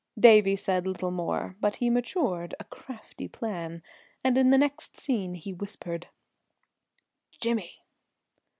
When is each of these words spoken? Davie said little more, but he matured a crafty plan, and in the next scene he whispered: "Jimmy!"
Davie 0.19 0.55
said 0.55 0.87
little 0.87 1.11
more, 1.11 1.55
but 1.61 1.75
he 1.75 1.87
matured 1.87 2.55
a 2.59 2.63
crafty 2.63 3.27
plan, 3.27 3.83
and 4.23 4.35
in 4.35 4.49
the 4.49 4.57
next 4.57 4.97
scene 4.97 5.35
he 5.35 5.53
whispered: 5.53 6.07
"Jimmy!" 7.39 7.83